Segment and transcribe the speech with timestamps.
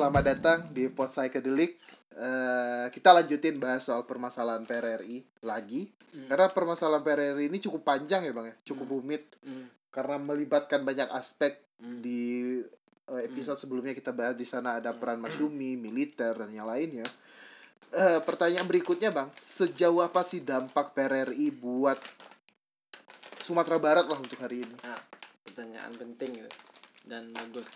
[0.00, 1.76] selamat datang di Pot Psychedelic.
[2.16, 5.92] Eh, kita lanjutin bahas soal permasalahan PRRI lagi.
[6.24, 8.56] Karena permasalahan PRRI ini cukup panjang ya, Bang ya.
[8.64, 9.68] Cukup rumit Hmm.
[9.92, 11.52] karena melibatkan banyak aspek
[11.84, 12.00] Hmm.
[12.00, 12.56] di
[13.12, 17.04] eh, episode sebelumnya kita bahas di sana ada peran masyumi, militer dan yang lainnya.
[17.92, 22.00] Eh, pertanyaan berikutnya, Bang, sejauh apa sih dampak PRRI buat
[23.42, 24.76] Sumatera Barat lah untuk hari ini?
[24.80, 25.02] Nah,
[25.44, 26.48] pertanyaan penting ya.
[27.00, 27.66] dan bagus.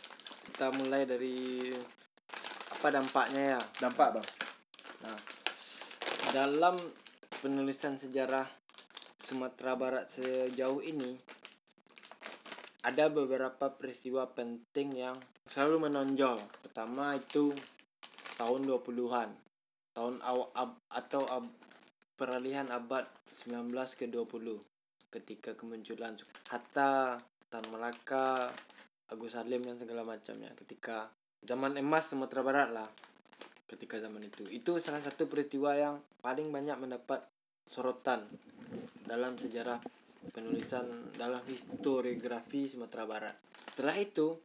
[0.52, 1.72] Kita mulai dari
[2.74, 3.60] apa dampaknya ya.
[3.80, 4.28] Dampak, Bang.
[5.06, 5.18] Nah,
[6.34, 6.76] dalam
[7.40, 8.44] penulisan sejarah
[9.16, 11.16] Sumatera Barat sejauh ini
[12.84, 15.16] ada beberapa peristiwa penting yang
[15.48, 16.36] selalu menonjol.
[16.60, 17.56] Pertama itu
[18.36, 19.30] tahun 20-an.
[19.94, 21.56] Tahun awal ab- atau ab-
[22.20, 24.60] peralihan abad 19 ke 20
[25.08, 26.18] ketika kemunculan
[26.50, 27.16] Hatta,
[27.48, 28.52] Tan Malaka,
[29.08, 31.08] Agus Salim dan segala macamnya ketika
[31.44, 32.88] zaman emas Sumatera Barat lah
[33.68, 34.44] ketika zaman itu.
[34.48, 37.24] Itu salah satu peristiwa yang paling banyak mendapat
[37.68, 38.24] sorotan
[39.04, 39.80] dalam sejarah
[40.32, 43.36] penulisan dalam historiografi Sumatera Barat.
[43.72, 44.36] Setelah itu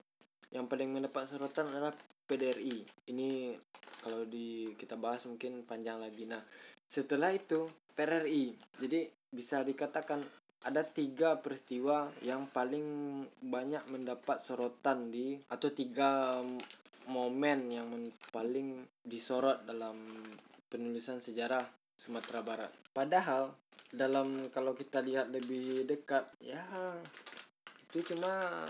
[0.52, 1.94] yang paling mendapat sorotan adalah
[2.30, 3.58] PDRI ini
[4.00, 6.30] kalau di kita bahas mungkin panjang lagi.
[6.30, 6.42] Nah
[6.90, 10.26] setelah itu PRRI jadi bisa dikatakan
[10.60, 16.42] ada tiga peristiwa yang paling banyak mendapat sorotan di atau tiga
[17.10, 17.90] momen yang
[18.30, 19.98] paling disorot dalam
[20.70, 21.66] penulisan sejarah
[21.98, 22.72] Sumatera Barat.
[22.94, 23.52] Padahal
[23.90, 26.62] dalam kalau kita lihat lebih dekat ya
[27.90, 28.64] itu cuma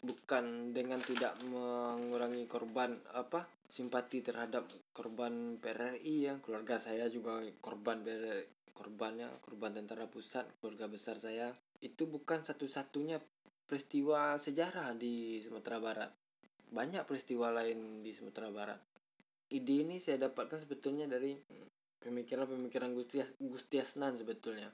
[0.00, 6.34] bukan dengan tidak mengurangi korban apa simpati terhadap korban PRRI ya.
[6.38, 11.52] Keluarga saya juga korban PRRI korbannya korban tentara pusat keluarga besar saya.
[11.84, 13.20] Itu bukan satu-satunya
[13.68, 16.19] peristiwa sejarah di Sumatera Barat
[16.70, 18.80] banyak peristiwa lain di Sumatera Barat.
[19.50, 21.34] Ide ini saya dapatkan sebetulnya dari
[22.00, 24.70] pemikiran-pemikiran Gustias Gustiasnan sebetulnya.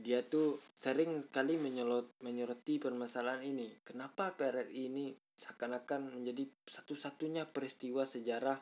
[0.00, 3.68] Dia tuh sering sekali menyelot menyoroti permasalahan ini.
[3.86, 8.58] Kenapa PRRI ini seakan-akan menjadi satu-satunya peristiwa sejarah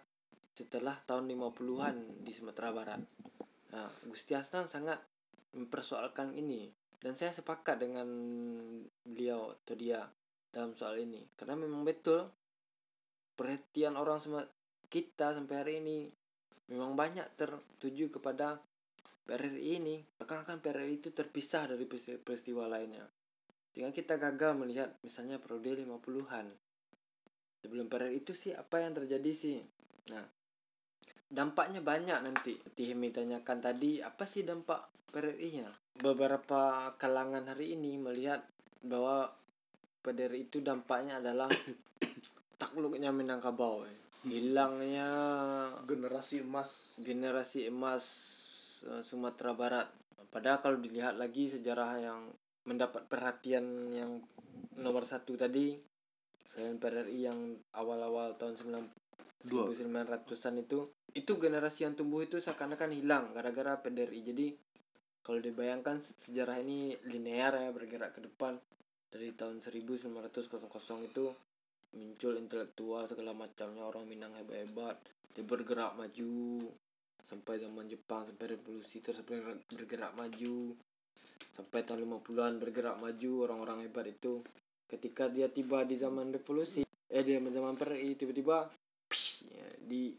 [0.53, 3.01] setelah tahun 50-an di Sumatera Barat?
[3.71, 4.99] Nah, Gusti Hasan sangat
[5.55, 6.69] mempersoalkan ini.
[6.99, 8.09] Dan saya sepakat dengan
[9.07, 10.03] beliau atau dia
[10.53, 11.21] dalam soal ini.
[11.37, 12.25] Karena memang betul
[13.39, 14.43] perhatian orang semua
[14.89, 16.09] kita sampai hari ini
[16.73, 18.59] memang banyak tertuju kepada
[19.29, 19.97] PRRI ini.
[20.01, 23.05] Bahkan PRRI itu terpisah dari peristi- peristiwa lainnya.
[23.73, 26.49] Sehingga kita gagal melihat misalnya periode 50-an
[27.61, 29.61] sebelum PRRI itu sih apa yang terjadi sih?
[30.11, 30.25] Nah
[31.29, 32.57] dampaknya banyak nanti.
[32.57, 38.47] Seperti Hemi tanyakan tadi apa sih dampak PRRI nya beberapa kalangan hari ini melihat
[38.85, 39.35] bahwa
[40.03, 41.51] PRRI itu dampaknya adalah
[42.61, 43.99] takluknya Minangkabau eh.
[44.27, 45.09] hilangnya
[45.87, 48.05] Generasi emas generasi emas
[48.87, 49.89] eh, Sumatera Barat
[50.29, 52.21] padahal kalau dilihat lagi sejarah yang
[52.69, 53.65] mendapat perhatian
[53.95, 54.21] yang
[54.77, 55.73] nomor satu tadi
[56.45, 57.39] selain PRRI yang
[57.77, 59.09] awal-awal tahun 9
[59.39, 59.71] Dua.
[59.71, 64.47] 1900-an itu itu generasi yang tumbuh itu seakan-akan hilang gara-gara PDRI jadi
[65.23, 68.59] kalau dibayangkan sejarah ini linear ya bergerak ke depan
[69.09, 70.05] dari tahun 1900
[71.09, 71.25] itu
[71.97, 75.01] muncul intelektual segala macamnya orang Minang hebat-hebat.
[75.33, 76.61] Dia bergerak maju
[77.19, 80.77] sampai zaman Jepang sampai revolusi terus ber- bergerak maju.
[81.57, 84.45] Sampai tahun 50-an bergerak maju orang-orang hebat itu.
[84.89, 88.69] Ketika dia tiba di zaman revolusi eh di zaman PRI tiba-tiba
[89.09, 90.13] psh, ya, di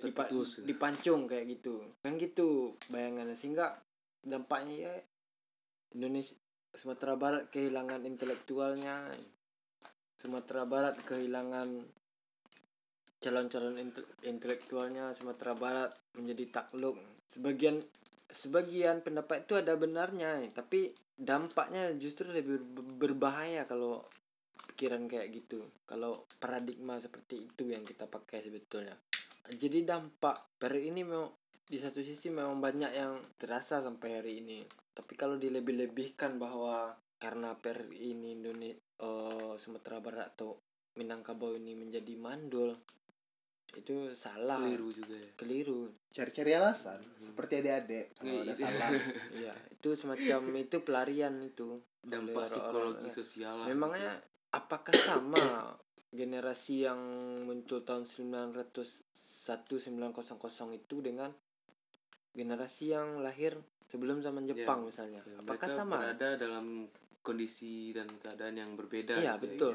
[0.00, 0.64] dipa- Terputus.
[0.64, 1.84] dipancung kayak gitu.
[2.00, 3.76] Kan gitu bayangannya sehingga
[4.24, 4.92] dampaknya ya
[5.96, 6.36] Indonesia
[6.74, 9.10] Sumatera Barat kehilangan intelektualnya.
[10.20, 11.68] Sumatera Barat kehilangan
[13.20, 15.12] calon-calon inte- intelektualnya.
[15.12, 16.96] Sumatera Barat menjadi takluk.
[17.30, 17.78] Sebagian
[18.30, 24.06] sebagian pendapat itu ada benarnya tapi dampaknya justru lebih ber- berbahaya kalau
[24.70, 25.60] pikiran kayak gitu.
[25.84, 28.94] Kalau paradigma seperti itu yang kita pakai sebetulnya.
[29.50, 31.26] Jadi dampak peri ini memang
[31.66, 34.66] di satu sisi memang banyak yang terasa sampai hari ini.
[34.94, 38.80] Tapi kalau dilebih-lebihkan bahwa karena PRI ini Indonesia
[39.60, 40.56] Sumatera Barat atau
[40.98, 42.74] Minangkabau ini menjadi mandul
[43.78, 44.58] itu salah.
[44.58, 45.30] Keliru juga ya.
[45.38, 45.80] Keliru.
[46.10, 48.58] Cari-cari alasan seperti adik-adik kalau ada Iya.
[48.58, 48.90] salah.
[49.40, 51.80] Iya itu semacam itu pelarian itu.
[52.00, 55.76] Dampak psikologi sosial lah memangnya apakah sama
[56.10, 56.98] generasi yang
[57.46, 61.30] muncul tahun 901 900 itu dengan
[62.32, 65.34] generasi yang lahir sebelum zaman Ya, Jepang misalnya gitu.
[65.36, 66.66] apakah Mereka sama berada dalam
[67.20, 69.74] kondisi dan keadaan yang berbeda Iya, gitu ya.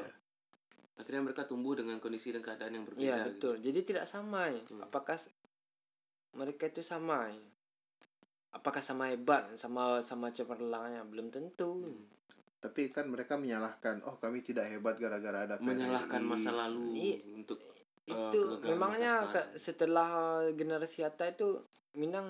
[0.96, 3.28] akhirnya mereka tumbuh dengan kondisi dan keadaan yang berbeda Iya gitu.
[3.30, 3.54] betul.
[3.60, 4.48] Jadi tidak sama.
[4.48, 4.64] ya.
[4.64, 4.80] Hmm.
[4.82, 5.20] Apakah
[6.32, 7.28] mereka itu sama?
[7.28, 7.44] ya?
[8.50, 11.04] Apakah sama hebat sama sama cemerlangnya?
[11.04, 11.84] Belum tentu.
[11.84, 12.08] Hmm.
[12.56, 16.30] Tapi kan mereka menyalahkan, oh kami tidak hebat gara-gara ada menyalahkan PRRI.
[16.32, 17.16] masa lalu Iya.
[17.36, 17.60] untuk
[18.02, 20.10] itu kegagalan memangnya ke- setelah
[20.50, 21.60] generasi Hatta itu
[21.96, 22.28] Minang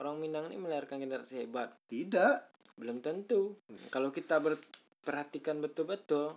[0.00, 1.76] orang Minang ini melahirkan generasi hebat.
[1.92, 2.34] Tidak.
[2.80, 3.60] Belum tentu.
[3.92, 6.34] Kalau kita berperhatikan betul-betul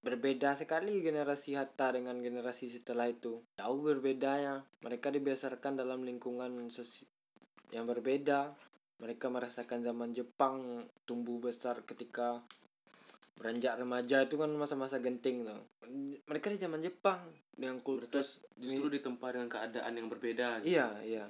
[0.00, 3.44] berbeda sekali generasi Hatta dengan generasi setelah itu.
[3.60, 4.64] Jauh berbedanya.
[4.86, 6.70] Mereka dibesarkan dalam lingkungan
[7.74, 8.54] yang berbeda.
[9.00, 12.40] Mereka merasakan zaman Jepang tumbuh besar ketika
[13.40, 15.60] beranjak remaja itu kan masa-masa genting tuh.
[16.28, 17.24] Mereka di zaman Jepang
[17.56, 20.76] dengan kultus justru ditempa dengan keadaan yang berbeda gitu.
[20.76, 21.24] Iya, iya.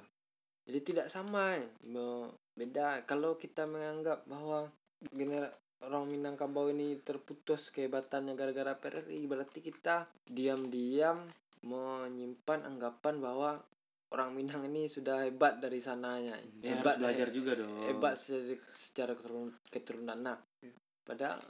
[0.61, 1.67] Jadi tidak sama, eh.
[1.83, 3.03] Be- beda.
[3.03, 4.69] Kalau kita menganggap bahwa
[5.09, 5.49] gener
[5.81, 11.17] orang Minangkabau ini terputus kehebatannya gara-gara PRRI, berarti kita diam-diam
[11.61, 13.51] menyimpan anggapan bahwa
[14.11, 16.37] orang Minang ini sudah hebat dari sananya.
[16.61, 20.17] Ya, harus belajar juga dong Hebat se- secara keturun- keturunan.
[20.19, 20.37] Nah,
[21.01, 21.41] padahal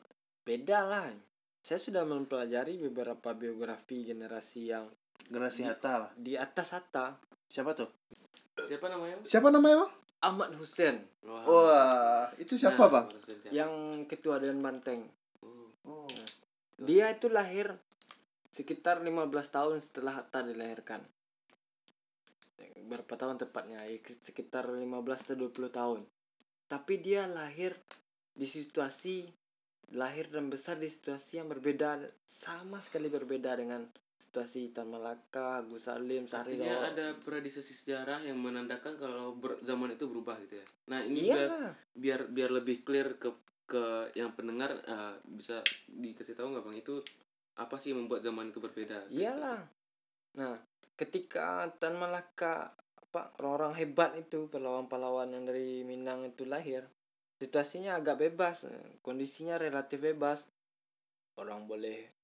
[0.42, 1.06] beda lah.
[1.62, 4.88] Saya sudah mempelajari beberapa biografi generasi yang
[5.22, 6.12] Generasi Hatta lah.
[6.18, 7.16] di atas Hatta.
[7.46, 7.88] Siapa tuh?
[8.68, 9.92] Siapa namanya Siapa namanya bang?
[10.22, 11.46] Ahmad Hussein Wah.
[11.46, 13.08] Wah, itu siapa Nah, bang?
[13.54, 13.72] yang
[14.10, 15.06] ketua Dewan Banteng.
[15.46, 15.70] Oh.
[15.86, 16.10] Oh.
[16.82, 17.78] Dia itu lahir
[18.52, 21.02] sekitar 15 tahun setelah Hatta dilahirkan.
[22.90, 23.86] Berapa tahun tepatnya?
[23.86, 24.82] Ya, Sekitar 15
[25.30, 26.02] atau 20 tahun.
[26.66, 27.78] Tapi dia lahir
[28.34, 29.30] di situasi
[29.92, 33.84] lahir dan besar di situasi yang berbeda sama sekali berbeda dengan
[34.22, 39.98] situasi Tan Malaka, Agus Salim, Sahri Artinya ada predisesi sejarah yang menandakan kalau ber- zaman
[39.98, 40.66] itu berubah gitu ya.
[40.94, 41.50] Nah ini Iya biar
[41.98, 43.34] biar biar lebih clear ke
[43.66, 46.96] ke yang pendengar eh, bisa dikasih tahu nggak bang itu
[47.58, 49.10] apa sih yang membuat zaman itu berbeda?
[49.10, 49.66] Iyalah.
[50.38, 50.56] Nah,
[50.96, 52.72] ketika Tan Malaka
[53.12, 56.88] apa orang-orang hebat itu pahlawan-pahlawan yang dari Minang itu lahir,
[57.44, 58.64] situasinya agak bebas,
[59.04, 60.48] kondisinya relatif bebas.
[61.36, 62.21] Orang boleh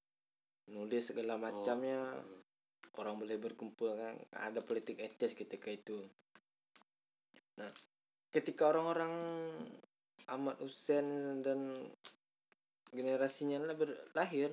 [0.72, 2.18] nulis segala macamnya,
[3.00, 5.96] orang boleh berkumpul kan, ada politik etis ketika itu.
[7.58, 7.70] Nah,
[8.34, 9.14] ketika orang-orang
[10.28, 11.72] Ahmad Hussein dan
[12.92, 14.52] generasinya lah berlahir,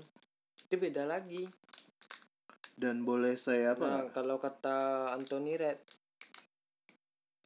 [0.69, 1.45] itu beda lagi.
[2.75, 3.87] Dan boleh saya apa?
[3.87, 5.79] Nah, kalau kata Anthony Red,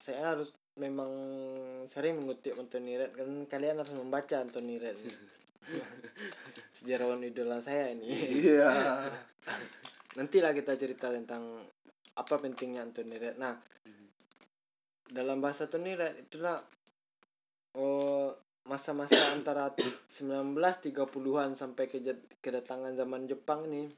[0.00, 1.11] saya harus memang
[1.91, 4.97] sering mengutip Anthony Red kan kalian harus membaca Anthony Red.
[6.78, 8.06] Sejarawan idola saya ini.
[8.46, 8.70] Iya.
[10.19, 11.58] Nantilah kita cerita tentang
[12.14, 13.36] apa pentingnya Anthony Red.
[13.38, 13.58] Nah,
[15.10, 16.62] dalam bahasa Anthony Red itulah
[17.78, 18.30] oh
[18.69, 21.98] masa-masa antara 1930-an sampai ke
[22.44, 23.88] kedatangan zaman Jepang ini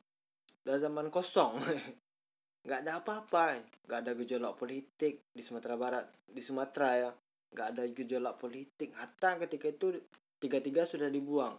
[0.64, 1.58] adalah zaman kosong.
[2.64, 3.56] nggak ada apa-apa,
[3.88, 7.10] nggak ada gejolak politik di Sumatera Barat, di Sumatera ya,
[7.56, 8.92] nggak ada gejolak politik.
[8.94, 9.96] Hatta ketika itu
[10.36, 11.56] tiga-tiga sudah dibuang,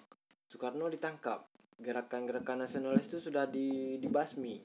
[0.51, 1.48] Soekarno ditangkap,
[1.80, 4.59] gerakan-gerakan nasionalis itu sudah di dibasmi.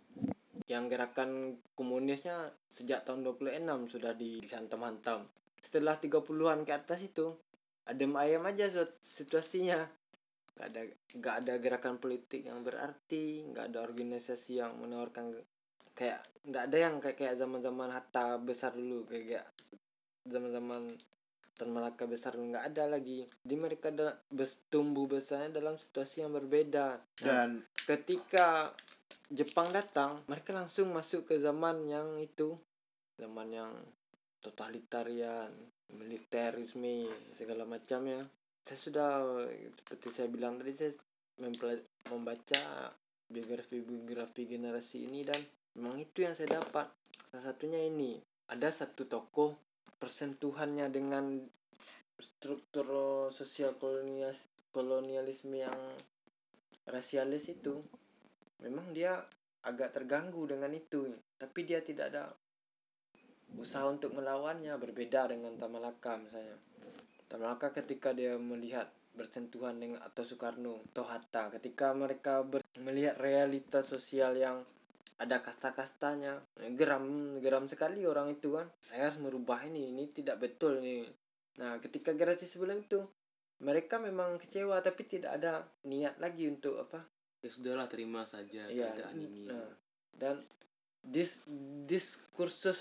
[0.66, 1.30] Yang gerakan
[1.78, 5.30] komunisnya sejak tahun 26 sudah di- dihantam-hantam.
[5.62, 7.38] Setelah 30-an ke atas itu,
[7.86, 8.66] adem ayam aja
[8.98, 9.86] situasinya.
[10.58, 15.38] Gak ada nggak ada gerakan politik yang berarti, nggak ada organisasi yang menawarkan
[15.94, 19.46] kayak nggak ada yang kayak kayak zaman-zaman Hatta besar dulu kayak kayak
[20.26, 20.82] zaman-zaman
[21.56, 23.24] Tan Malaka besar nggak ada lagi.
[23.44, 23.88] Jadi mereka
[24.28, 27.00] bes, tumbuh besarnya dalam situasi yang berbeda.
[27.00, 28.70] Nah, Dan ketika
[29.26, 32.54] Jepang datang, mereka langsung masuk ke zaman yang itu,
[33.18, 33.72] zaman yang
[34.38, 35.50] totalitarian,
[35.90, 38.22] militerisme, segala macamnya.
[38.62, 39.10] Saya sudah
[39.74, 40.94] seperti saya bilang tadi saya
[42.06, 42.62] membaca
[43.26, 45.38] biografi-biografi generasi ini dan
[45.74, 46.86] memang itu yang saya dapat.
[47.34, 49.65] Salah satunya ini, ada satu tokoh
[49.96, 51.40] persentuhannya dengan
[52.16, 52.88] struktur
[53.32, 54.40] sosial kolonialis
[54.72, 55.76] kolonialisme yang
[56.84, 57.80] rasialis itu
[58.60, 59.24] memang dia
[59.64, 61.10] agak terganggu dengan itu.
[61.36, 62.32] Tapi dia tidak ada
[63.56, 66.56] usaha untuk melawannya berbeda dengan Tamalaka misalnya.
[67.26, 72.44] Tamalaka ketika dia melihat bersentuhan dengan atau Soekarno atau Hatta ketika mereka
[72.84, 74.60] melihat realitas sosial yang
[75.16, 76.44] ada kasta-kastanya.
[76.74, 77.04] Geram
[77.38, 78.68] geram sekali orang itu kan.
[78.78, 81.08] Saya harus merubah ini ini tidak betul nih
[81.56, 83.00] nah ketika generasi sebelum itu
[83.64, 87.00] mereka memang kecewa tapi tidak ada niat lagi untuk apa?
[87.40, 89.48] Ya sudahlah terima saja Iya, keadaan ini.
[89.48, 89.72] nah
[90.12, 90.36] dan
[91.00, 91.40] dis
[91.88, 92.80] diskursus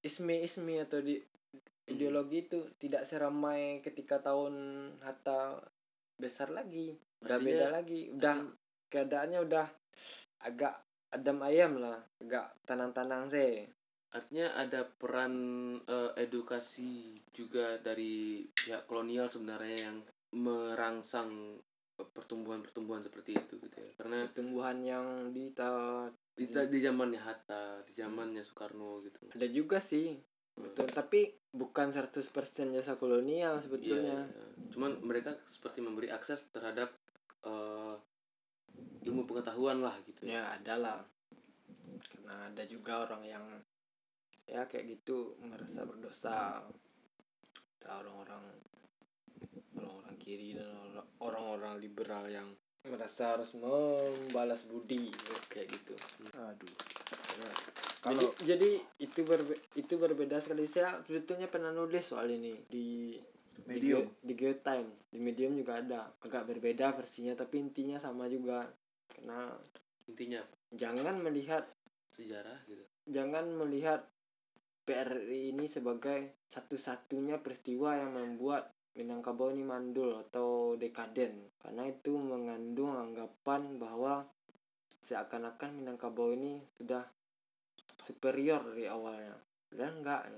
[0.00, 1.16] isme-isme atau di
[1.84, 4.52] ideologi itu tidak seramai ketika tahun
[5.00, 5.64] Hatta
[6.14, 6.92] besar lagi
[7.24, 8.36] udah Artinya- beda lagi udah
[8.86, 9.66] keadaannya udah
[10.44, 10.76] agak
[11.12, 13.68] adem ayam lah agak tenang-tenang sih.
[14.12, 15.34] Artinya ada peran
[15.84, 19.96] eh, edukasi juga dari pihak kolonial sebenarnya yang
[20.32, 21.60] merangsang
[21.96, 23.90] pertumbuhan-pertumbuhan seperti itu gitu ya.
[24.00, 29.28] Karena pertumbuhan yang di ta- di, di zamannya Hatta di zamannya Soekarno gitu.
[29.36, 30.16] Ada juga sih.
[30.52, 34.28] Betul tapi bukan 100% jasa kolonial sebetulnya.
[34.28, 34.50] Iya.
[34.72, 36.88] cuman mereka seperti memberi akses terhadap
[37.44, 37.94] eh,
[39.02, 40.26] ilmu pengetahuan lah gitu.
[40.26, 40.98] Ya ada lah.
[42.10, 43.44] Karena ada juga orang yang
[44.46, 46.62] ya kayak gitu merasa berdosa.
[47.82, 48.42] Ada orang-orang
[49.74, 52.48] orang-orang kiri dan orang- orang-orang liberal yang
[52.82, 55.10] merasa harus membalas budi
[55.46, 55.94] kayak gitu.
[56.34, 56.74] Aduh.
[57.38, 57.54] Nah,
[58.02, 58.70] kalau jadi, jadi
[59.06, 60.66] itu berbe itu berbeda sekali.
[60.66, 63.14] Saya sebetulnya pernah nulis soal ini di
[63.70, 64.10] medium.
[64.18, 66.10] Di, di Geotimes di medium juga ada.
[66.26, 68.66] Agak berbeda versinya tapi intinya sama juga
[69.12, 69.52] karena
[70.08, 70.42] intinya.
[70.72, 71.68] jangan melihat
[72.12, 72.84] sejarah gitu.
[73.08, 74.08] jangan melihat
[74.82, 81.56] PRRI ini sebagai satu-satunya peristiwa yang membuat Minangkabau ini mandul atau dekaden.
[81.56, 84.28] Karena itu mengandung anggapan bahwa
[85.00, 87.00] seakan-akan Minangkabau ini sudah
[88.04, 89.38] superior dari awalnya.
[89.72, 90.28] Dan enggak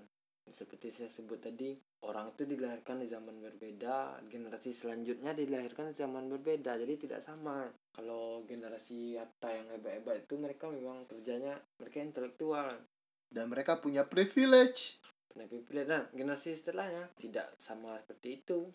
[0.54, 1.74] seperti saya sebut tadi
[2.04, 7.66] orang itu dilahirkan di zaman berbeda generasi selanjutnya dilahirkan di zaman berbeda jadi tidak sama.
[7.96, 12.68] Kalau generasi Atta yang hebat-hebat itu mereka memang kerjanya mereka intelektual.
[13.34, 15.02] Dan mereka punya privilege.
[15.34, 18.70] Nabi pilih dan generasi setelahnya tidak sama seperti itu.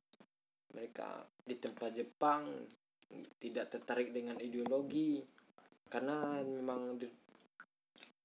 [0.76, 2.44] Mereka di tempat Jepang
[3.40, 5.24] tidak tertarik dengan ideologi.
[5.88, 7.08] Karena memang di-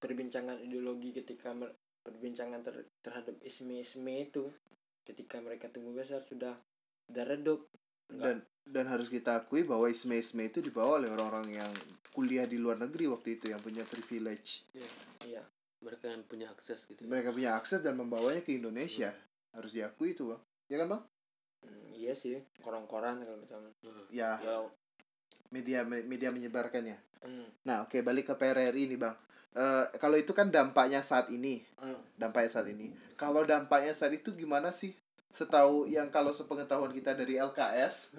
[0.02, 1.54] perbincangan ideologi ketika
[2.04, 4.50] perbincangan ter- terhadap isme-isme itu
[5.04, 6.56] ketika mereka tumbuh besar sudah
[7.08, 7.68] sudah redup
[8.08, 11.73] dan dan harus kita akui bahwa isme-isme itu dibawa oleh orang-orang yang
[12.16, 14.64] kuliah di luar negeri waktu itu yang punya privilege.
[15.25, 15.44] Iya
[15.84, 17.08] mereka yang punya akses gitu ya.
[17.12, 19.12] mereka punya akses dan membawanya ke Indonesia.
[19.52, 20.42] Harus diakui itu bang.
[20.73, 21.02] Ya kan bang?
[21.61, 22.40] Hmm, iya sih.
[22.64, 24.06] Koran-koran macam Heeh.
[24.08, 24.40] ya.
[24.40, 24.64] Ya.
[25.52, 26.96] Media media menyebarkannya.
[27.20, 29.16] Hmm, nah oke balik ke PRRI nih bang
[29.54, 31.62] Eh, kalau itu kan dampaknya saat ini.
[31.78, 31.94] Hmm.
[32.14, 32.90] dampaknya saat ini.
[33.14, 34.94] Kalau dampaknya saat itu gimana sih?
[35.30, 38.14] Setahu yang kalau sepengetahuan kita dari LKS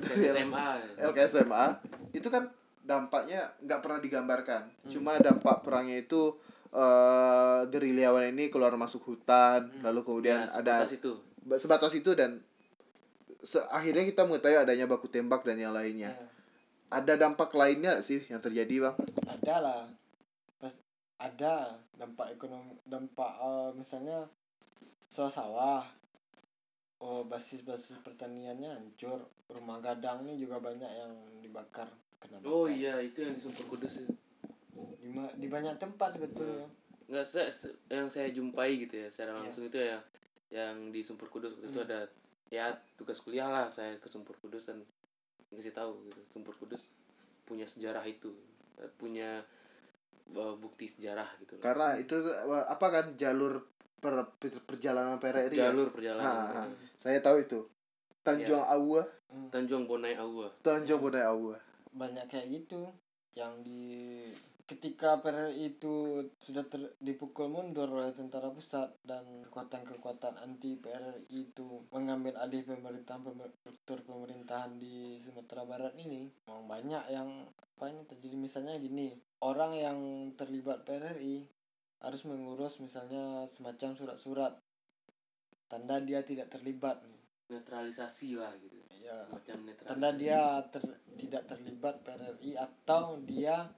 [0.00, 0.68] Kayak SMA.
[0.98, 1.64] LKSMA
[2.10, 2.48] itu kan
[2.80, 4.62] dampaknya nggak pernah digambarkan.
[4.88, 6.36] Cuma dampak perangnya itu
[6.70, 11.12] eh gerilyawan ini keluar masuk hutan lalu kemudian Ya, ada sebatas itu.
[11.54, 12.42] Sebatas itu dan
[13.40, 16.10] se- akhirnya kita mengetahui adanya baku tembak dan yang lainnya.
[16.10, 16.26] Ya.
[16.90, 18.96] ada dampak lainnya sih yang terjadi bang?
[19.26, 19.82] Ada lah
[21.24, 21.54] ada
[21.92, 24.28] dampak ekonomi dampak eh, misalnya
[25.08, 25.84] sawah-sawah
[27.00, 31.88] oh basis-basis pertaniannya hancur rumah gadang nih juga banyak yang dibakar
[32.18, 32.72] kena oh bakar.
[32.72, 34.08] iya itu yang di Sumpur Kudus ya.
[34.96, 36.64] di, ma- di banyak tempat sebetulnya
[37.04, 39.40] nggak saya se- yang saya jumpai gitu ya secara Iya.
[39.42, 39.98] langsung itu ya
[40.50, 42.00] yang di Sumpur Kudus waktu itu ada
[42.48, 42.64] ya
[42.94, 44.80] tugas kuliah lah saya ke Sumpur Kudus dan
[45.48, 46.88] dikasih tahu gitu Sumpur Kudus
[47.44, 48.32] punya sejarah itu
[48.76, 49.44] eh, punya
[50.34, 51.62] bukti sejarah gitu loh.
[51.62, 53.62] karena itu eh, apa kan jalur
[53.96, 55.70] per, per- perjalanan PRRI ya?
[55.70, 56.26] jalur perjalanan.
[56.26, 56.62] Ha, ha.
[56.96, 57.60] saya tahu itu.
[58.20, 61.58] Tanjung Awa Hmm, Tanjung Bonai Awa Tanjung Bonai Awa
[61.90, 62.86] banyak kayak gitu
[63.34, 64.22] yang di
[64.64, 71.82] ketika PRRI itu sudah ter- dipukul mundur oleh tentara pusat dan kekuatan-kekuatan anti PRRI itu
[71.90, 77.28] mengambil alih pemerintahan pemer- struktur pemerintahan di Sumatera Barat ini memang banyak yang
[77.74, 79.10] apa ini terjadi misalnya gini
[79.42, 79.98] orang yang
[80.38, 81.42] terlibat PRRI
[82.00, 84.54] harus mengurus misalnya semacam surat-surat
[85.66, 87.02] tanda dia tidak terlibat
[87.50, 88.78] netralisasi lah gitu.
[89.02, 89.90] Ya semacam netralisasi.
[89.90, 90.40] Tanda dia
[90.72, 93.68] ter- tidak terlibat PRRI atau dia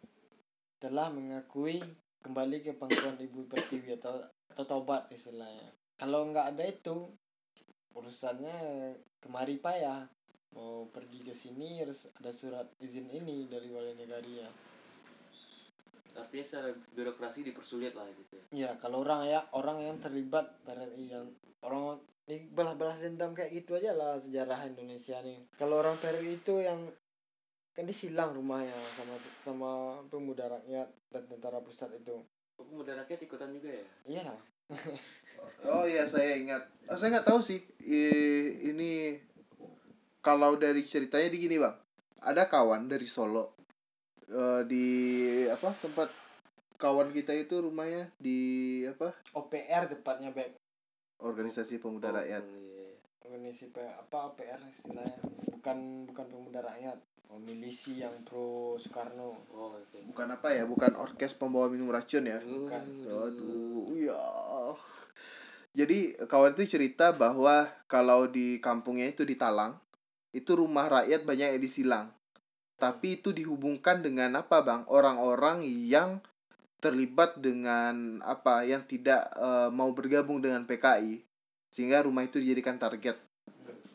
[0.79, 1.81] telah mengakui
[2.23, 4.23] kembali ke pangkuan ibu pertiwi atau
[4.53, 5.67] atau tobat istilahnya.
[5.97, 7.11] Kalau nggak ada itu
[7.97, 8.57] urusannya
[9.19, 10.05] kemari payah
[10.57, 14.49] mau pergi ke sini harus ada surat izin ini dari wali negarinya
[16.17, 18.45] artinya secara birokrasi dipersulit lah gitu ya.
[18.49, 21.29] Iya, kalau orang ya orang yang terlibat PRRI yang
[21.61, 25.45] orang ini balas-balas dendam kayak gitu aja lah sejarah Indonesia nih.
[25.61, 26.89] Kalau orang PRRI itu yang
[27.77, 29.71] kan disilang rumahnya sama sama
[30.09, 32.17] pemuda rakyat dan tentara pusat itu.
[32.57, 34.41] Oh, pemuda rakyat ikutan juga ya Iya lah.
[35.69, 36.65] Oh iya saya ingat.
[36.89, 37.61] Oh, saya nggak tahu sih.
[37.85, 39.21] I- ini
[40.27, 41.77] kalau dari ceritanya di gini bang.
[42.19, 43.55] Ada kawan dari Solo
[44.27, 44.87] Eh, di
[45.47, 46.11] apa tempat
[46.75, 50.59] kawan kita itu rumahnya di apa OPR tepatnya baik
[51.23, 52.43] organisasi pemuda Oh, rakyat.
[52.43, 52.91] iya.
[53.23, 55.15] organisasi apa OPR istilahnya
[55.47, 56.99] bukan bukan pemuda rakyat
[57.31, 62.27] oh, milisi yang pro Soekarno oh oke bukan apa ya bukan orkes pembawa minum racun
[62.27, 62.83] ya Bukan.
[63.07, 64.27] aduh ya
[65.71, 69.79] jadi kawan itu cerita bahwa kalau di kampungnya itu di Talang
[70.37, 72.07] itu rumah rakyat banyak yang disilang.
[72.77, 74.85] Tapi itu dihubungkan dengan apa bang?
[74.93, 76.21] Orang-orang yang
[76.77, 81.25] terlibat dengan apa yang tidak eh, mau bergabung dengan PKI
[81.73, 83.17] sehingga rumah itu dijadikan target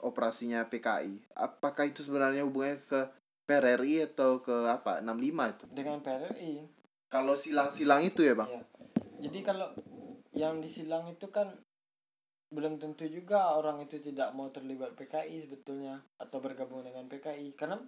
[0.02, 3.02] operasinya PKI apakah itu sebenarnya hubungannya ke
[3.46, 5.14] PRRI atau ke apa 65
[5.54, 5.66] itu?
[5.70, 6.54] Dengan PRRI
[7.12, 8.50] kalau silang-silang itu ya bang?
[8.50, 8.64] Iya.
[9.30, 9.70] Jadi kalau
[10.34, 11.54] yang disilang itu kan
[12.52, 17.80] belum tentu juga orang itu tidak mau terlibat PKI sebetulnya atau bergabung dengan PKI karena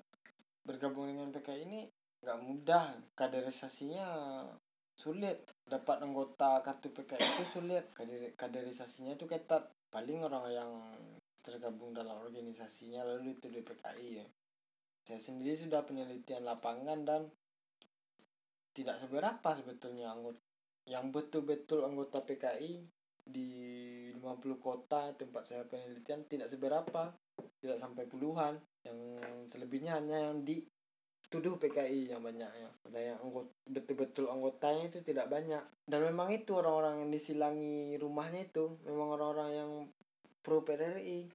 [0.63, 1.81] bergabung dengan PKI ini
[2.23, 2.95] nggak mudah.
[3.19, 4.07] Kaderisasinya
[4.95, 5.43] sulit.
[5.67, 7.91] Dapat anggota kartu PKI itu sulit.
[7.91, 9.67] Kader kaderisasinya itu ketat.
[9.91, 10.71] Paling orang yang
[11.43, 14.25] tergabung dalam organisasinya lalu itu di PKI ya.
[15.03, 17.21] Saya sendiri sudah penelitian lapangan dan
[18.71, 20.39] tidak seberapa sebetulnya anggota
[20.87, 22.87] yang betul-betul anggota PKI
[23.27, 23.51] di
[24.23, 27.11] 50 kota tempat saya penelitian tidak seberapa
[27.59, 28.55] tidak sampai puluhan.
[28.87, 28.99] Yang
[29.51, 32.69] selebihnya hanya yang dituduh PKI yang banyak ya.
[32.87, 35.63] Ada yang anggota betul-betul anggotanya itu tidak banyak.
[35.83, 39.71] Dan memang itu orang-orang yang disilangi rumahnya itu memang orang-orang yang
[40.43, 41.31] pro PRRI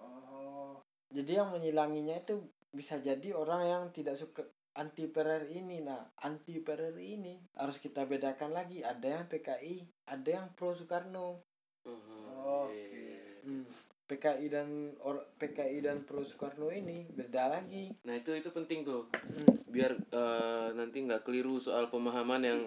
[0.00, 0.80] oh
[1.12, 4.44] jadi yang menyilanginya itu bisa jadi orang yang tidak suka
[4.76, 5.80] anti PRRI ini.
[5.80, 8.82] Nah anti PRRI ini harus kita bedakan lagi.
[8.84, 9.76] Ada yang PKI
[10.12, 11.40] ada yang pro Soekarno.
[11.86, 12.25] Oh, Oke.
[13.46, 13.62] Iya.
[13.62, 13.66] Hmm.
[14.06, 14.68] PKI dan
[15.00, 19.50] or, PKI dan pro Soekarno ini beda lagi Nah itu itu penting tuh Hmm.
[19.66, 22.60] biar eh, nanti nggak keliru soal pemahaman yang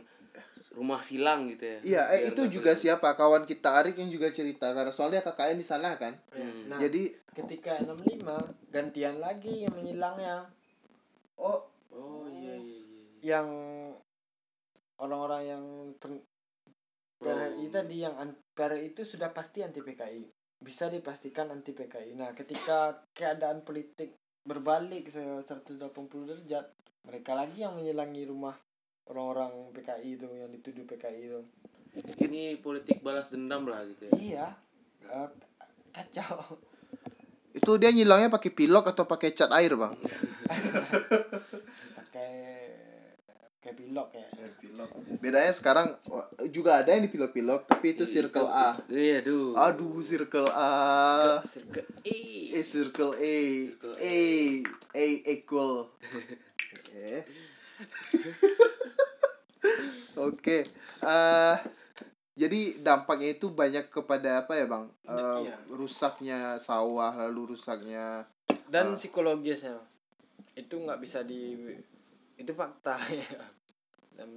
[0.70, 1.80] rumah silang gitu ya.
[1.82, 2.84] iya eh, Biar itu juga keliru.
[2.86, 6.68] siapa kawan kita Arik yang juga cerita karena soalnya kakaknya di sana kan Hmm.
[6.68, 8.20] nah jadi ketika 65
[8.68, 10.44] gantian lagi yang menyilangnya
[11.38, 13.08] oh Oh iya iya iya.
[13.36, 13.48] yang
[14.98, 15.64] orang-orang yang
[15.98, 16.16] Pro.
[17.20, 20.24] PRRI tadi yang an- PRRI itu sudah pasti anti PKI
[20.60, 25.80] bisa dipastikan anti PKI nah ketika keadaan politik berbalik se 180
[26.28, 26.66] derajat
[27.08, 28.56] mereka lagi yang menyilangi rumah
[29.10, 31.42] orang-orang PKI itu yang dituduh PKI itu.
[32.22, 34.14] Ini politik balas dendam lah gitu ya.
[34.22, 34.48] iya.
[35.10, 35.30] Eh,
[35.90, 36.62] kacau.
[37.50, 39.94] Itu dia nyilangnya pakai pilok atau pakai cat air bang?
[41.98, 42.69] Pakai
[43.74, 44.28] pilok ya.
[44.62, 48.78] Pilok bedanya sekarang oh, juga ada yang di pilok-pilok tapi itu circle A.
[48.88, 49.58] Iya tuh.
[49.58, 50.74] aduh circle A.
[51.44, 52.18] Circle E.
[52.56, 53.36] eh circle A.
[53.76, 54.20] Circle A.
[54.96, 55.90] A equal.
[56.76, 57.10] Oke.
[60.30, 60.58] Oke.
[61.04, 61.56] Eh
[62.40, 64.86] jadi dampaknya itu banyak kepada apa ya bang?
[65.04, 65.58] Iya.
[65.76, 68.24] rusaknya sawah lalu rusaknya
[68.70, 69.82] dan psikologisnya.
[70.56, 71.58] Itu nggak bisa di
[72.40, 73.59] itu fakta ya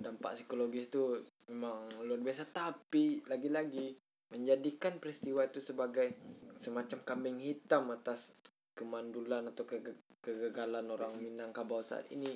[0.03, 2.51] dampak psikologis itu memang luar biasa.
[2.51, 3.97] Tapi lagi-lagi
[4.33, 6.17] menjadikan peristiwa itu sebagai
[6.57, 8.33] semacam kambing hitam atas
[8.73, 12.33] kemandulan atau kege- kegagalan orang Minangkabau saat ini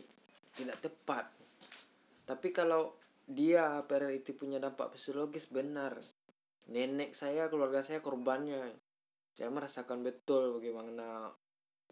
[0.53, 1.31] tidak tepat.
[2.27, 5.49] Tapi kalau dia PRR itu punya dampak psikologis?
[5.49, 5.99] Benar.
[6.71, 8.75] Nenek saya keluarga saya korbannya.
[9.37, 11.31] Saya merasakan betul bagaimana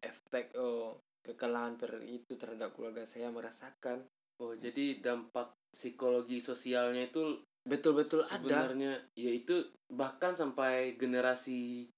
[0.02, 4.04] efek oh, kekalahan PRRI itu terhadap keluarga saya merasakan
[4.42, 8.38] Oh jadi dampak psikologi sosialnya itu betul-betul ada.
[8.38, 11.88] sebenarnya yaitu bahkan sampai generasi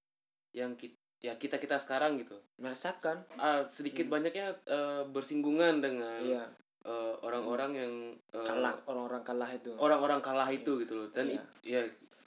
[0.52, 0.94] yang kita
[1.24, 2.36] ya kita kita sekarang gitu.
[2.60, 6.44] Merasakan ah, sedikit banyaknya eh, bersinggungan dengan iya.
[6.84, 7.92] eh, orang-orang yang
[8.36, 9.72] eh, kalah orang-orang kalah itu.
[9.80, 11.08] orang-orang kalah itu gitu loh.
[11.10, 11.40] Dan Iya.
[11.40, 11.80] it- ya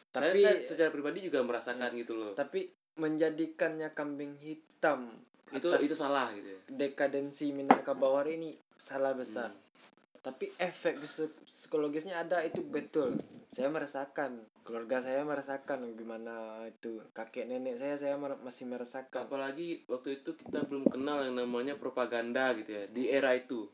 [0.10, 2.34] Tapi- saya, saya secara pribadi juga merasakan gitu loh.
[2.34, 2.66] Tapi
[3.00, 5.16] menjadikannya kambing hitam
[5.50, 6.60] itu itu salah gitu ya.
[6.70, 9.50] dekadensi Minangkabau hari ini salah besar.
[9.50, 9.68] Hmm.
[10.20, 13.16] Tapi efek psi- psikologisnya ada itu betul.
[13.56, 19.26] Saya merasakan keluarga saya merasakan gimana itu kakek nenek saya saya mer- masih merasakan.
[19.26, 23.66] Apalagi waktu itu kita belum kenal yang namanya propaganda gitu ya di era itu.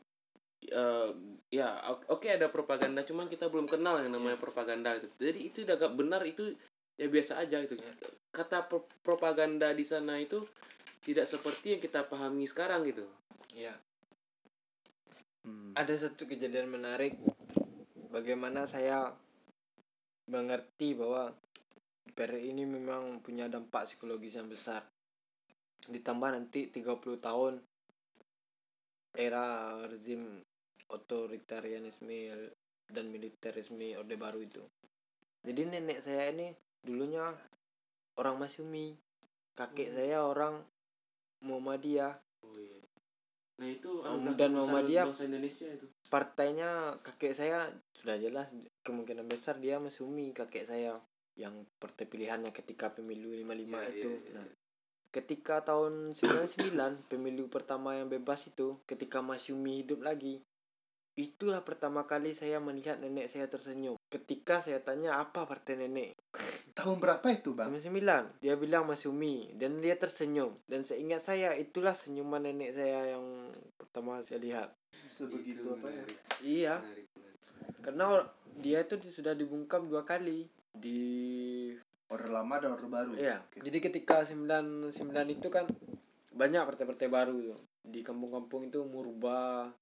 [0.66, 1.10] Eh,
[1.52, 1.78] ya
[2.10, 5.06] oke ada propaganda cuman kita belum kenal yang namanya propaganda itu.
[5.20, 6.56] Jadi itu udah gak benar itu
[6.96, 7.76] ya biasa aja itu
[8.32, 10.40] kata pro- propaganda di sana itu
[11.04, 13.04] tidak seperti yang kita pahami sekarang gitu.
[13.52, 13.76] Ya
[15.46, 15.70] Hmm.
[15.78, 17.14] ada satu kejadian menarik
[18.10, 19.14] bagaimana saya
[20.26, 21.30] mengerti bahwa
[22.18, 24.82] PRI ini memang punya dampak psikologis yang besar.
[25.86, 27.62] Ditambah nanti 30 tahun
[29.14, 30.42] era rezim
[30.90, 32.34] otoritarianisme
[32.90, 34.66] dan militerisme orde baru itu.
[35.46, 36.50] Jadi nenek saya ini
[36.82, 37.22] dulunya
[38.18, 38.98] orang Masyumi
[39.54, 40.58] kakek saya orang
[41.46, 42.25] Muhammadiyah
[43.56, 44.04] nah itu
[44.36, 45.08] dan Muhammadiyah.
[45.08, 48.52] bangsa Indonesia itu partainya kakek saya sudah jelas
[48.84, 51.00] kemungkinan besar dia Masumi kakek saya
[51.40, 54.32] yang partai pilihannya ketika pemilu 55 Iya, itu iya, iya.
[54.36, 54.46] nah
[55.12, 60.44] ketika tahun 99 pemilu pertama yang bebas itu ketika Masumi hidup lagi
[61.16, 63.96] itulah pertama kali saya melihat nenek saya tersenyum.
[64.12, 66.12] Ketika saya tanya apa partai nenek?
[66.76, 67.72] Tahun berapa itu, Bang?
[67.72, 70.60] 99 dia bilang Masumi dan dia tersenyum.
[70.68, 73.48] Dan seingat saya itulah senyuman nenek saya yang
[73.80, 74.68] pertama saya lihat.
[75.08, 76.04] Sebegitu Itu apa ya?
[76.44, 76.74] iya.
[76.84, 77.40] Menarik, menarik.
[77.80, 78.04] karena
[78.60, 80.44] dia itu sudah dibungkam dua kali.
[80.76, 81.00] Di
[82.06, 83.12] Order lama dan order baru.
[83.16, 83.40] iya.
[83.40, 83.64] Oke.
[83.64, 84.92] jadi ketika 99
[85.32, 85.64] itu kan
[86.36, 87.60] banyak partai-partai baru tuh.
[87.82, 89.72] Di kampung-kampung itu Murba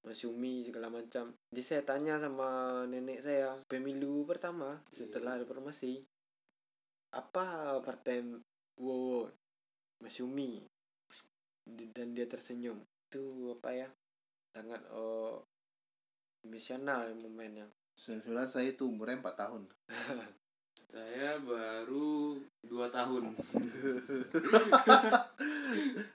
[0.00, 1.34] Masumi segala macam.
[1.52, 6.00] Jadi saya tanya sama nenek saya pemilu pertama setelah reformasi
[7.10, 8.22] apa partai
[8.80, 9.26] wow
[10.00, 10.64] Masumi
[11.64, 12.80] Di- dan dia tersenyum.
[13.12, 13.88] Itu apa ya?
[14.56, 15.44] Sangat oh
[16.48, 17.68] misional momennya.
[18.00, 19.62] 99 saya itu umurnya 4 tahun.
[20.90, 22.34] saya baru
[22.66, 23.30] dua tahun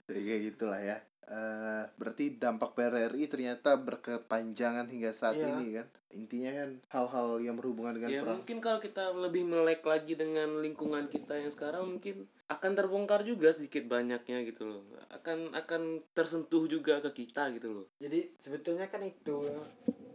[0.08, 0.96] Jadi kayak gitulah ya.
[1.24, 5.50] Eh berarti dampak PRRI ternyata berkepanjangan hingga saat Iya.
[5.52, 5.86] ini kan.
[6.14, 8.38] Intinya kan hal-hal yang berhubungan dengan ya perang.
[8.38, 13.50] mungkin kalau kita lebih melek lagi dengan lingkungan kita yang sekarang mungkin akan terbongkar juga
[13.50, 14.80] sedikit banyaknya gitu loh
[15.10, 15.82] akan akan
[16.14, 19.44] tersentuh juga ke kita gitu loh jadi sebetulnya kan itu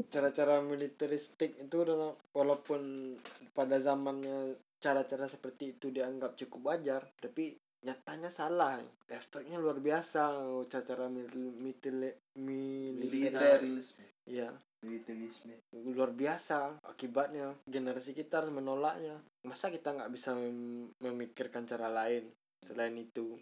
[0.07, 3.13] cara-cara militeristik itu adalah walaupun
[3.51, 11.09] pada zamannya cara-cara seperti itu dianggap cukup wajar tapi nyatanya salah efeknya luar biasa cara-cara
[11.09, 14.05] mil- militer militer Militerisme.
[14.23, 14.49] ya
[14.81, 15.53] Militerisme.
[15.89, 22.29] luar biasa akibatnya generasi kita harus menolaknya masa kita nggak bisa mem- memikirkan cara lain
[22.61, 23.37] selain itu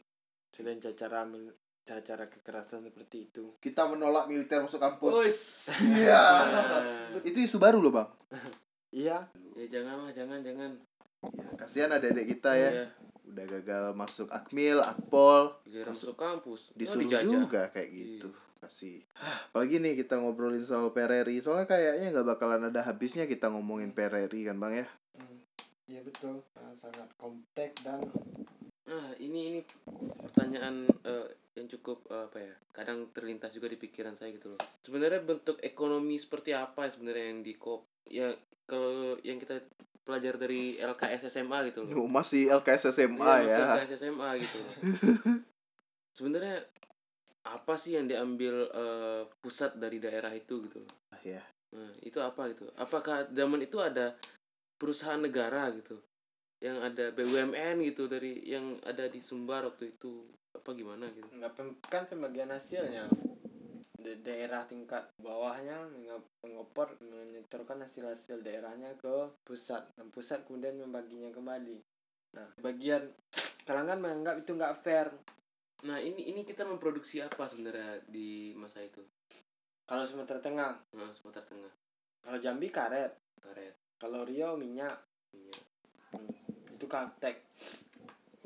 [0.50, 1.28] selain cara
[1.84, 5.74] cara-cara kekerasan seperti itu Kita menolak militer masuk kampus.
[5.82, 6.22] Iya.
[6.46, 8.10] Nah, Itu isu baru loh, Bang.
[8.90, 10.72] iya ya janganlah jangan jangan
[11.36, 12.70] Ya, kasihan adik-adik kita ya.
[12.72, 12.86] Iya,
[13.30, 17.30] Udah gagal masuk Akmil, Akpol, giliran masuk kampus oh, disuruh dijajah.
[17.30, 18.30] juga kayak gitu.
[18.60, 19.06] Kasih.
[19.54, 21.40] Apalagi nih kita ngobrolin soal PRRI.
[21.40, 24.88] Soalnya kayaknya nggak bakalan ada habisnya kita ngomongin PRRI kan, Bang ya.
[25.90, 26.46] iya betul
[26.78, 27.98] sangat kompleks dan
[28.90, 29.60] Nah, ini ini
[30.18, 32.54] pertanyaan eh, yang cukup eh, apa ya?
[32.74, 34.62] Kadang terlintas juga di pikiran saya gitu loh.
[34.82, 38.34] Sebenarnya bentuk ekonomi seperti apa ya sebenarnya yang di kop ya
[38.66, 39.62] kalau yang kita
[40.10, 42.02] pelajar dari LKS SMA gitu loh.
[42.02, 43.86] Oh, Masih LKS SMA Iya, ya.
[43.86, 44.58] LKS SMA gitu
[46.18, 46.66] sebenarnya
[47.46, 50.94] apa sih yang diambil eh, pusat dari daerah itu gitu loh.
[51.22, 51.46] Ya.
[51.78, 52.66] Nah, itu apa gitu?
[52.76, 54.18] Apakah zaman itu ada
[54.82, 56.02] perusahaan negara gitu
[56.60, 61.30] yang ada BUMN gitu dari yang ada di Sumbar waktu itu apa gimana gitu?
[61.40, 63.08] nggak pem- kan pembagian hasilnya
[64.00, 65.88] di daerah tingkat bawahnya
[66.44, 71.78] mengopor menyetorkan hasil hasil daerahnya ke pusat dan pusat kemudian membaginya kembali
[72.34, 73.12] nah bagian
[73.64, 75.10] kalangan menganggap itu nggak fair
[75.80, 79.00] Nah ini ini kita memproduksi apa sebenarnya di masa itu?
[79.88, 81.72] kalau Sumatera Tengah Nah, Sumatera Tengah
[82.20, 85.00] kalau Jambi karet karet kalau Riau minyak
[85.32, 85.64] minyak.
[86.76, 87.48] itu kaltek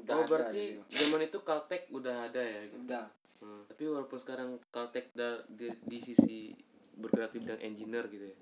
[0.03, 0.99] Oh berarti gitu.
[0.99, 2.61] zaman itu Caltech udah ada ya?
[2.67, 2.75] Gitu.
[2.85, 3.05] udah
[3.43, 6.55] Hmm, Tapi walaupun sekarang Caltech da- di, di sisi
[6.95, 8.37] bergerak di bidang engineer gitu ya.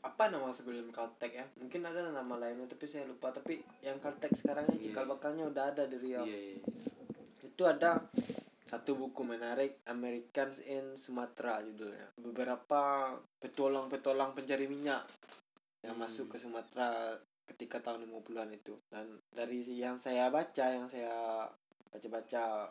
[0.00, 1.44] apa nama sebelum Caltech ya?
[1.56, 3.28] Mungkin ada nama lainnya tapi saya lupa.
[3.28, 6.24] Tapi yang Caltech sekarang ini cikal bakalnya udah ada di Riau.
[6.24, 6.62] Iya iya.
[7.42, 8.08] itu ada
[8.64, 12.16] satu buku menarik Americans in Sumatera judulnya.
[12.16, 15.04] Beberapa petualang-petualang pencari minyak
[15.82, 16.06] yang Hmm.
[16.06, 17.12] masuk ke Sumatera
[17.44, 18.78] ketika tahun 50-an itu.
[18.86, 21.44] Dan dari yang saya baca yang saya
[21.90, 22.70] baca-baca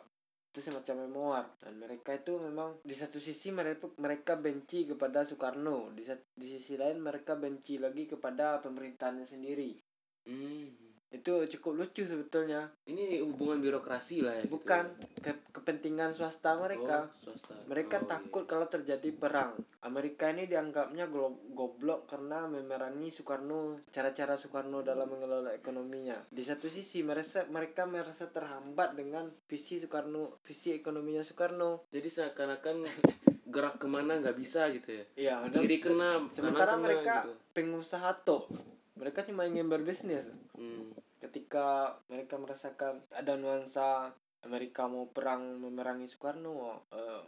[0.50, 5.94] itu semacam memoir dan mereka itu memang di satu sisi mereka mereka benci kepada Soekarno.
[5.94, 6.02] Di,
[6.34, 9.78] di sisi lain mereka benci lagi kepada pemerintahannya sendiri.
[10.26, 10.89] Hmm.
[11.10, 14.42] Itu cukup lucu sebetulnya Ini hubungan birokrasi lah ya.
[14.42, 15.06] gitu bukan ya.
[15.26, 17.54] ke- kepentingan swasta mereka Oh, swasta.
[17.66, 21.10] mereka Oh, takut kalau terjadi perang Amerika ini dianggapnya
[21.50, 28.24] goblok karena memerangi Soekarno cara-cara Soekarno dalam mengelola ekonominya di satu sisi mereka mereka merasa
[28.24, 32.76] terhambat dengan visi Soekarno visi ekonominya Soekarno Jadi seakan-akan
[33.50, 35.04] gerak ke mana nggak bisa gitu ya.
[35.18, 37.34] Iya, Kiri kena, sementara kena mereka gitu.
[37.50, 38.46] pengusaha tok
[38.94, 40.22] mereka cuma ingin berbisnis
[40.60, 40.92] Hmm.
[41.24, 46.84] ketika mereka merasakan ada nuansa Amerika mau perang memerangi Soekarno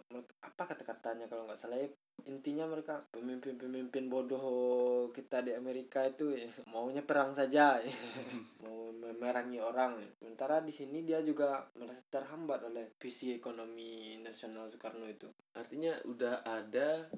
[0.08, 1.88] menurut- apa kata-katanya kalau nggak salah ya?
[2.28, 7.80] Intinya mereka pemimpin-pemimpin bodoh kita di Amerika itu ya, maunya perang saja
[8.64, 10.00] mau memerangi orang.
[10.20, 15.28] Sementara di sini dia juga merasa terhambat oleh visi ekonomi nasional Soekarno itu.
[15.52, 17.10] Artinya udah ada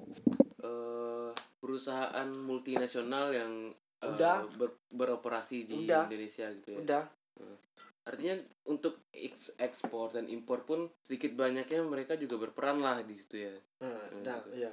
[0.59, 3.53] eh, perusahaan multinasional yang
[4.05, 4.37] eh, Udah.
[4.53, 6.05] ber- beroperasi di Udah.
[6.05, 7.03] Indonesia gitu ya udah
[8.05, 13.41] artinya untuk eks- ekspor dan impor pun sedikit banyaknya mereka juga berperan lah di situ
[13.41, 14.49] ya Nah, Hmm, dah, gitu.
[14.55, 14.71] iya.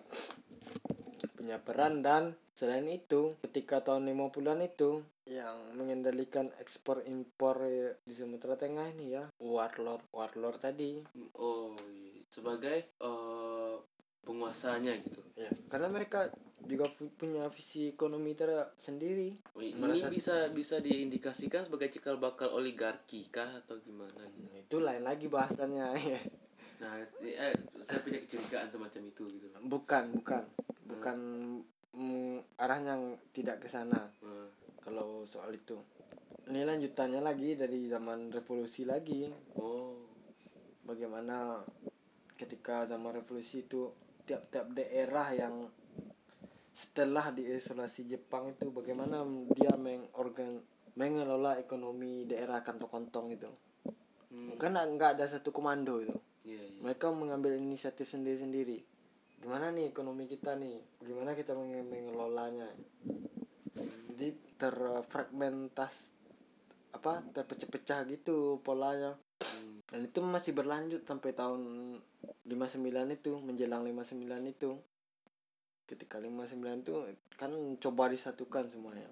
[1.33, 8.15] punya peran dan selain itu ketika tahun 50-an itu yang mengendalikan ekspor impor eh, di
[8.15, 11.03] Sumatera Tengah ini ya warlord warlord tadi
[11.35, 12.23] oh iya.
[12.29, 13.75] sebagai eh,
[14.23, 16.31] penguasanya gitu ya karena mereka
[16.69, 23.27] juga pu- punya visi ekonomi tersendiri ini Merasa- bisa bisa diindikasikan sebagai cikal bakal oligarki
[23.29, 24.47] kah atau gimana gitu?
[24.47, 25.87] Nah, itu lain lagi bahasannya.
[26.83, 29.47] Nah eh, saya punya kecurigaan semacam itu gitu.
[29.71, 30.43] Bukan bukan.
[30.91, 31.19] Bukan
[31.95, 34.11] mm, arahnya yang tidak ke sana.
[34.19, 34.51] Eh,
[34.83, 35.79] kalau soal itu.
[36.51, 39.31] Ini lanjutannya lagi dari zaman revolusi lagi.
[39.55, 39.95] Oh.
[40.83, 41.63] Bagaimana
[42.35, 43.87] ketika zaman revolusi itu
[44.27, 45.71] tiap-tiap daerah yang
[46.73, 49.21] setelah diisolasi Jepang itu bagaimana
[49.53, 50.65] dia mengorgan
[50.97, 53.51] mengelola ekonomi daerah kantong-kantong itu?
[54.33, 56.17] Hmm, kan nggak ada satu komando itu.
[56.49, 56.81] Iya iya.
[56.81, 58.81] Mereka mengambil inisiatif sendiri-sendiri.
[59.41, 60.81] Gimana nih ekonomi kita nih?
[61.05, 62.69] Gimana kita menge- mengelolanya?
[64.13, 66.13] Jadi terfragmentas
[66.93, 69.17] apa terpecah-pecah gitu polanya.
[69.43, 71.61] Hmm, dan itu masih berlanjut sampai tahun
[72.47, 74.71] 59 itu menjelang 59 itu
[75.93, 76.95] ketika 59 itu
[77.37, 79.09] kan coba disatukan semuanya.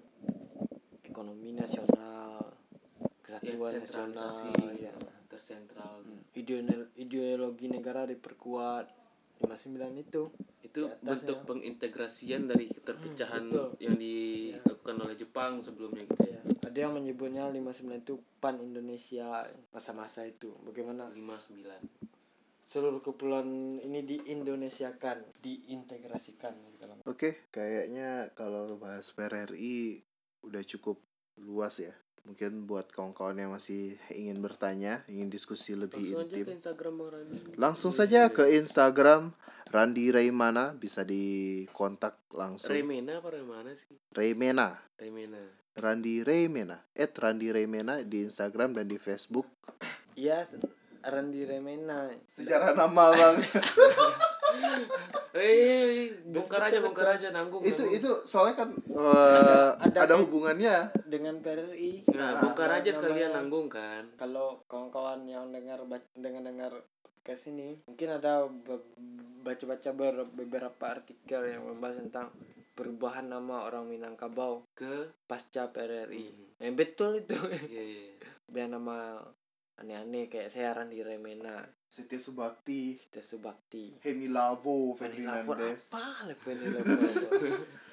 [1.05, 4.93] Ekonomi nasional ya, kesatuan nasional sentralisasi ya.
[5.29, 6.01] tersentral.
[6.01, 8.99] Hmm, ideolo- ideologi negara diperkuat.
[9.41, 10.29] 59 itu
[10.61, 13.73] itu bentuk pengintegrasian dari keterpecahan betul.
[13.81, 16.29] yang dilakukan oleh Jepang sebelumnya gitu.
[16.29, 16.37] Ya.
[16.37, 20.53] Ya ada yang menyebutnya 59 itu pan Indonesia masa-masa itu.
[20.61, 21.09] Bagaimana?
[21.09, 22.01] 59
[22.71, 26.55] seluruh kepulauan ini diindonesiakan diintegrasikan
[27.09, 30.01] Oke, kayaknya kalau bahas PRRI
[30.45, 31.01] udah cukup
[31.41, 31.93] luas ya.
[32.21, 36.45] Mungkin buat kawan-kawan yang masih ingin bertanya, ingin diskusi lebih langsung aja intim.
[36.45, 39.33] ke Instagram Bang Rani Langsung saja ke Instagram
[39.73, 42.69] Randi Raimana bisa dikontak langsung.
[42.69, 49.01] Remena apa Remana sih Raimena, Remena Randi Raimena, at Randi Raimena di Instagram dan di
[49.01, 49.47] Facebook.
[50.19, 50.45] iya
[51.01, 53.35] Randi Remena Sejarah nama bang.
[55.31, 57.97] eh bongkar aja bongkar aja nanggung itu nanggung.
[57.97, 60.91] itu soalnya kan eh, ada- ada hubungannya.
[61.03, 65.79] dengan PRI nah, Nah, bongkar aja sekalian nanggung kan kalau kawan-kawan yang dengar
[66.13, 66.71] dengan dengar
[67.13, 68.49] podcast ini mungkin ada
[69.41, 72.27] baca-baca ber- beberapa artikel yang membahas tentang
[72.71, 76.55] perubahan nama orang Minangkabau ke pasca PRRI.
[76.57, 77.35] Eh, betul itu.
[77.67, 78.05] iya iya
[78.47, 79.21] Biar nama
[79.81, 81.57] aneh-aneh kayak saya Randi Remena,
[81.89, 83.97] Setia Subakti, Sita Subakti.
[84.05, 85.89] Hemilavo, Fanny Lapor Ferdinandes.
[85.91, 86.97] apa lah Fanny Lapor?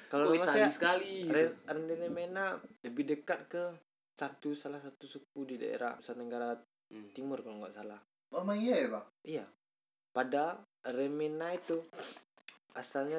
[0.09, 1.33] Kalau Itali saya sekali gitu.
[1.33, 1.57] Re-
[1.97, 3.63] Remena lebih dekat ke
[4.13, 6.53] satu salah satu suku di daerah Nusa Tenggara
[6.89, 7.09] Hmm.
[7.13, 8.01] Timur kalau nggak salah.
[8.33, 9.05] Oh iya ya bang?
[9.25, 9.45] Iya.
[10.13, 11.81] Pada Remena itu
[12.73, 13.17] asalnya